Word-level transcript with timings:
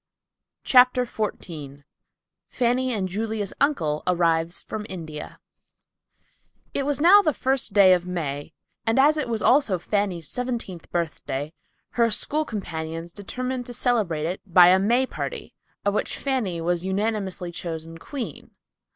CHAPTER 0.63 1.05
XIV 1.05 1.83
FANNY 2.49 2.91
AND 2.91 3.07
JULIA'S 3.07 3.53
UNCLE 3.61 4.01
ARRIVES 4.07 4.63
FROM 4.63 4.87
INDIA 4.89 5.37
It 6.73 6.87
was 6.87 6.99
now 6.99 7.21
the 7.21 7.35
first 7.35 7.73
day 7.73 7.93
of 7.93 8.07
May, 8.07 8.55
and 8.87 8.97
as 8.99 9.15
it 9.17 9.29
was 9.29 9.43
also 9.43 9.77
Fanny's 9.77 10.27
seventeenth 10.27 10.89
birthday, 10.91 11.53
her 11.91 12.09
school 12.09 12.45
companions 12.45 13.13
determined 13.13 13.67
to 13.67 13.73
celebrate 13.73 14.25
it 14.25 14.41
by 14.43 14.69
a 14.69 14.79
May 14.79 15.05
party, 15.05 15.53
of 15.85 15.93
which 15.93 16.17
Fanny 16.17 16.59
was 16.59 16.83
unanimously 16.83 17.51
chosen 17.51 17.99
queen. 17.99 18.55